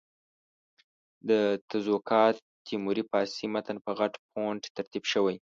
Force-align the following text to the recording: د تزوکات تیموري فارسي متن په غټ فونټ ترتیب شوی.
د 1.29 1.31
تزوکات 1.69 2.35
تیموري 2.67 3.03
فارسي 3.09 3.45
متن 3.53 3.77
په 3.85 3.91
غټ 3.99 4.13
فونټ 4.29 4.61
ترتیب 4.77 5.03
شوی. 5.11 5.35